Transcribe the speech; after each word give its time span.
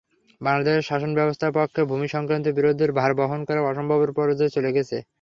বাংলাদেশের 0.41 0.87
শাসনব্যবস্থার 0.89 1.55
পক্ষে 1.57 1.81
ভূমিসংক্রান্ত 1.91 2.47
বিরোধের 2.57 2.91
ভার 2.93 3.11
বহন 3.19 3.39
করা 3.47 3.61
অসম্ভবের 3.63 4.11
পর্যায়ে 4.17 4.55
চলে 4.55 4.69
গেছে। 4.77 4.97